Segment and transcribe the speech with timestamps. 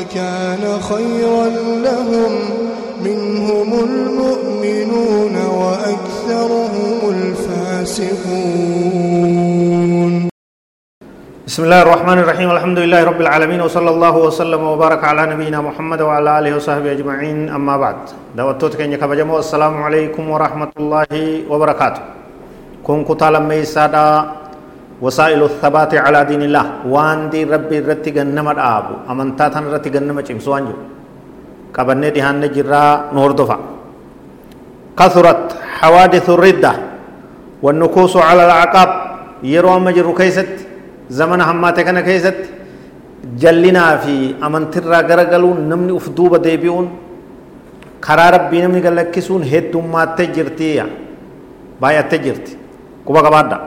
[0.00, 1.46] لكان خيرا
[1.86, 2.32] لهم
[3.04, 8.12] منهم المؤمنون وأكثرهم الفاسقون.
[11.46, 12.48] بسم الله الرحمن الرحيم.
[12.50, 13.60] الحمد لله رب العالمين.
[13.60, 17.52] وصلى الله وسلم وبارك على نبينا محمد وعلى آله وصحبه أجمعين.
[17.52, 17.96] أما بعد.
[18.80, 22.02] كن يكبجمو السلام عليكم ورحمة الله وبركاته.
[22.86, 24.08] كن كتالا ميسادا
[25.04, 26.66] وسائل الثبات على دين الله.
[26.92, 30.76] وان دي ربي رتي غنم دابو امنتاتن رتي غنم چمسو انجو
[31.76, 32.82] قبنه دهان نجرا
[33.16, 33.58] نور دفع.
[34.98, 35.42] كثرت
[35.80, 36.72] حوادث الردة.
[37.64, 38.90] والنكوس على العقاب.
[39.42, 40.54] يرو مجر كيست.
[41.10, 42.40] زمن هماته كان كيست
[43.42, 46.86] جلنا في امنترا غرغلون نمني أف دوبه ديبيون.
[48.06, 50.84] خرا ربي نمني گلكسون هدومات جرتي
[51.80, 52.54] بايات جرتي.
[53.06, 53.58] كوبا قبادا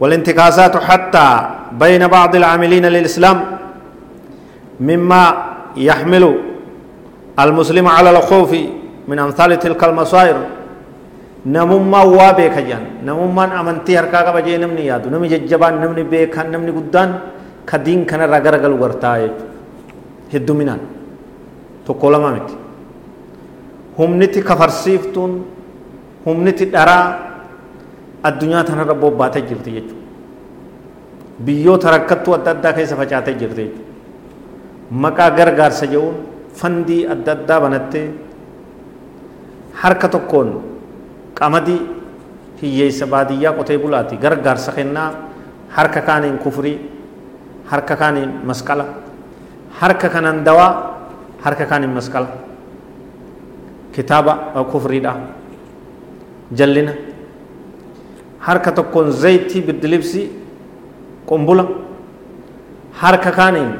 [0.00, 1.28] والانتكاسات حتى
[1.72, 3.38] بين بعض العاملين للإسلام
[4.80, 5.22] مما
[5.76, 6.24] يحمل
[7.38, 8.52] المسلم على الخوف
[9.08, 10.36] من أمثال تلك المصائر.
[11.46, 12.84] نمما وابيك جان.
[13.08, 15.08] نمما أمنتي هركا قبجي نمني يادو.
[15.08, 17.10] نمي ججبان نمني بيكان نمني قدان.
[17.68, 19.30] كدين كان رغرغل ورتاي.
[20.34, 20.80] هدو منان.
[21.86, 22.50] تقول ما مت
[23.98, 25.30] هم نتي كفرسيفتون.
[26.26, 26.64] هم نتي
[28.28, 30.06] addunyaa tanarra bobbaatee jirti jechuudha
[31.44, 33.84] biyyoota rakkattuu adda addaa keessa facaatee jirti jechuudha
[35.04, 36.16] maqaa gargaarsa jedhuun
[36.60, 38.06] fandii adda addaa banattee
[39.82, 40.48] harka tokkoon
[41.38, 41.80] qamadii
[42.62, 45.10] hiyyeessa baadiyyaa qotee bulaati gargaarsa kennaa
[45.76, 46.76] harka kaaniin kufrii
[47.70, 48.84] harka kaaniin masqala
[49.80, 50.70] harka kanan dawaa
[51.44, 52.28] harka kaaniin masqala
[53.94, 54.32] kitaaba
[54.72, 55.12] kufriidha
[56.58, 56.92] jallina
[58.46, 60.26] harka tokkoon zayitii biddilibsii
[61.28, 61.64] qumbula
[63.02, 63.72] harka kaaniin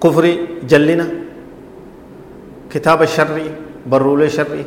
[0.00, 0.32] kufri
[0.70, 1.06] jallina
[2.72, 3.50] kitaaba sharrii
[3.90, 4.66] barruulee sharrii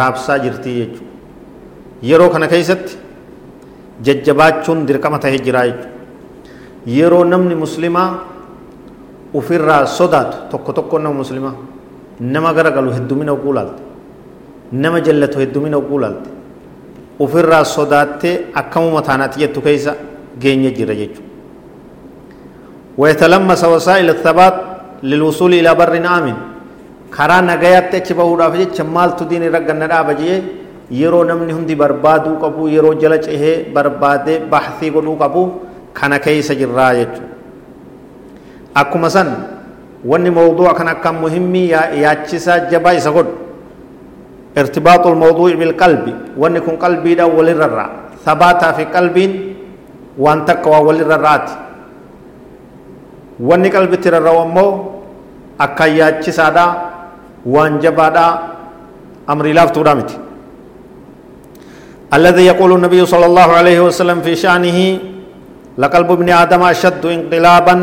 [0.00, 1.06] raabsaa jirtii jechuudha
[2.10, 2.96] yeroo kana keessatti
[4.06, 5.90] jajjabaachuun dirqama tahee jiraa jechuudha
[6.98, 8.08] yeroo namni muslimaa
[9.40, 11.54] ufirraa sodaatu tokko tokko nama muslimaa
[12.20, 13.82] nama garagalu heddumina oguu laalte
[14.72, 16.30] nama jallatu heddumina oguu laalte
[17.24, 19.94] ofirraa sodaattee akkamuma taanaatti jettu keessa
[20.42, 21.26] geenye jira jechuudha
[22.98, 24.54] ويتلمس وسائل الثبات
[25.02, 26.36] للوصول إلى بر آمن
[27.16, 30.42] karaa nagayaatti achi bahuudhaaf jecha maaltu diin irra ganna dhaaba jee
[31.00, 35.42] yeroo namni hundi barbaaduu qabu yeroo jala cehee barbaadee baxsii godhuu qabu
[35.98, 37.28] kana keessa jirraa jechuudha
[38.80, 39.28] akkuma san
[40.04, 41.70] wanni mawduuca kan akka muhimmii
[42.02, 43.32] yaachisaa jabaa isa godhu
[44.60, 46.04] ارتباط الموضوع بالقلب.
[46.38, 47.86] ونكون قلبي دا وللرا
[48.26, 49.16] ثباتا في قلب
[50.18, 51.46] وأن تقوى وللرات
[53.40, 54.66] وني قلبي ترى ومو
[55.60, 56.66] أكايات سادا
[57.46, 58.26] وأن جبادا
[59.30, 60.10] أمر لاف تورامت
[62.14, 64.78] الذي يقول النبي صلى الله عليه وسلم في شأنه
[65.78, 67.74] لقلب ابن آدم أشد انقلابا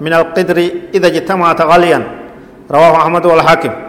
[0.00, 0.58] من القدر
[0.94, 2.00] إذا اجتمعت غاليا.
[2.70, 3.85] رواه أحمد والحاكم.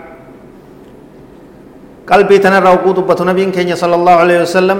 [2.09, 4.79] Qalbii tanarraa oguu dubbatu nabiin keenya sala allahu alaihi wasalam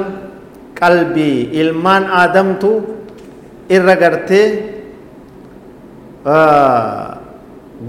[0.79, 2.69] qalbii ilmaan aadamtu
[3.69, 4.45] irra gartee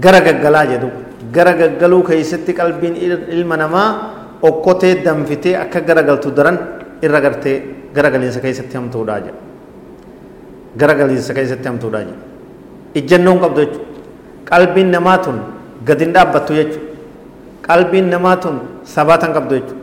[0.03, 0.89] gara gaggalaa jedhu
[1.35, 2.95] gara gaggaluu keeysatti qalbiin
[3.35, 3.87] ilma namaa
[4.49, 6.57] okkotee danfitee akka garagaltu daran
[7.05, 7.57] irra gartee
[7.95, 9.39] garagaliinsa keessatti hamtuudha jedha
[10.81, 12.17] garagaliinsa keessatti hamtuudha jedha
[12.99, 13.87] ijjannoon qabdu jechuudha
[14.51, 15.37] qalbiin namaa tun
[15.87, 16.88] gad hin dhaabbattu jechuudha
[17.69, 19.77] qalbiin namaa tun sabatan qabdu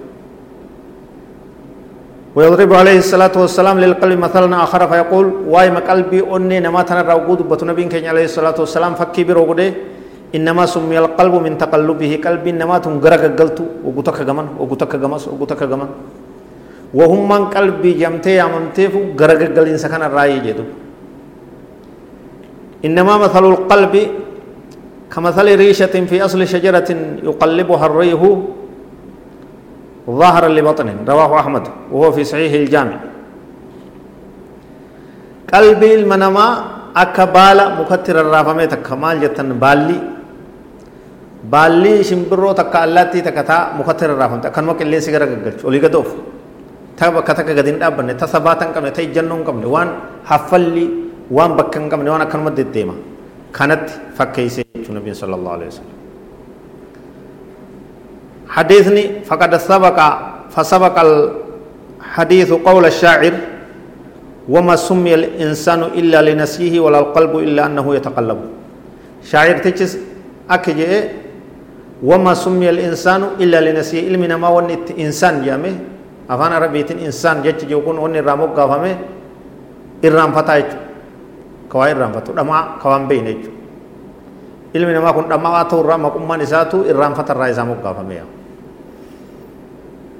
[2.36, 7.88] ويضرب عليه الصلاة والسلام للقلب مثلا آخر فيقول وايم قلبي أني نما تنرى وجود بتنبين
[7.88, 9.68] كين عليه الصلاة والسلام فكي بروغده
[10.36, 12.12] إنما سمي القلب من تقلبه.
[12.20, 15.32] قلب إنما تنغرق قلت وقتك غمن وقتك غمس.
[15.32, 15.88] وقتك غمن
[16.92, 20.64] وهم من قلبي جمتي أممتي غرق قلين سكن الرأي جدو.
[22.84, 23.94] إنما مثل القلب
[25.12, 26.90] كمثل ريشة في أصل شجرة
[27.22, 28.20] يقلبها الريح
[30.10, 32.96] ظاهرا لبطن رواه أحمد وهو في صحيح الجامع
[35.54, 36.46] قلبي المنما
[36.96, 40.00] rarraafamee takka maal jettan baalli
[41.44, 46.16] baalli shimbirroo takka allaattii takka taa mukatti rarraafamte akkanuma qilleensi gara gaggalchu olii gad oofu
[46.96, 49.88] ta bakka takka gadi hin dhaabbanne ta sabaata hin qabne ta ijjannoo hin qabne waan
[50.24, 50.86] haffalli
[51.28, 51.52] waan
[53.58, 55.94] kanatti fakkeessee jechuu nabiin sallallahu alaihi wasallam
[58.56, 59.98] حديثني فقد سبق
[60.54, 63.34] فسبق الحديث قول الشاعر
[64.48, 68.40] وما سمي الإنسان إلا لنسيه ولا القلب إلا أنه يتقلب.
[69.30, 69.92] شاعر تجس
[70.50, 70.92] أكجئ
[72.00, 74.00] وما سمي الإنسان إلا لنسيه.
[74.08, 75.74] علمنا ما ونت إنسان جامه
[76.30, 78.96] أفان عربيتين إنسان جتش جوكون وني رامو قافمه
[80.06, 80.68] إرام فتايج
[82.40, 83.50] دماء كوان بين يجو
[84.74, 88.36] علمنا ما كن دماء تو رام كمان إساتو إرام فتر رايزامو قافمه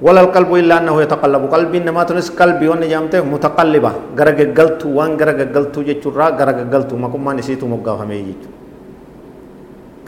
[0.05, 5.11] ولا القلب إلا أنه يتقلب قلبي إنما تنس قلبي وأن جامته متقلبة غرق قلت وان
[5.19, 8.35] غرق قلت جتشرا غرق قلت ما كم ما نسيت مقاف ميجي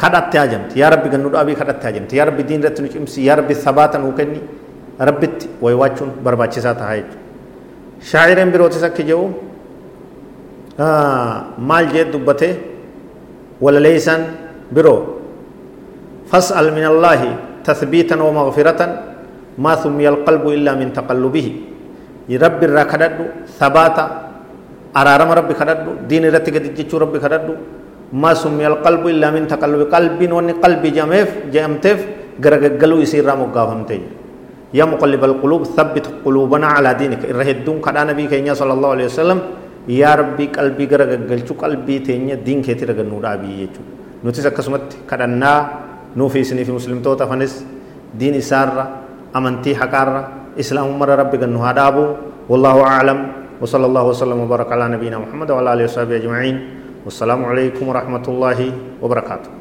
[0.02, 3.54] كدت تاجمت يا ربي جنود أبي كدت تاجمت يا ربي دين رتنو إمسي يا ربي
[3.66, 4.42] ثباتا وكني
[5.07, 7.10] ربت ويواجهون برباچسا تهايج
[8.10, 8.90] شاعرين بروتسا
[10.80, 12.52] كجو آه مال جد دبته
[13.60, 14.22] ولا ليسان
[14.72, 15.20] برو.
[16.31, 17.22] فاسأل من الله
[17.68, 18.81] تثبيتا ومغفرة
[19.60, 21.48] ما سمي القلب إلا من تقلبه.
[22.30, 23.16] رب الركدد
[23.60, 24.06] ثباتا
[24.96, 27.48] أرارم ربي خدد دين رتي قد جيتشو ربي خدد
[28.14, 32.00] ما سمي القلب إلا من تقلب قلب وني قلب جمف جمتف
[32.44, 34.00] غرغغلو يسير رامو غافمتي
[34.78, 37.26] يا مقلب القلوب ثبت قلوبنا على دينك.
[37.34, 39.40] الرهدون كدا نبي كينيا صلى الله عليه وسلم.
[39.89, 43.81] يا ربي قلبي غرغغلچو قلبي تينيا دين كيتي رغنو دابي يچو
[44.24, 45.51] نوتي سكسمت كدنا
[46.18, 47.53] نوفي سني في مسلم توتا فنس
[48.13, 52.03] دين سارة amantii haqaarra islaamummarra rabbi gannu haa dhaabu
[52.50, 53.21] wallahu aclam
[53.59, 56.56] وصلى الله وسلم وبارك على نبينا محمد وعلى اله وصحبه اجمعين
[57.03, 58.59] والسلام عليكم ورحمه الله
[59.03, 59.58] وبركاته